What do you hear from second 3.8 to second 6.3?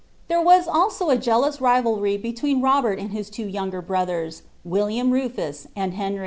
brnthers, Willioui Rnfua and Henr>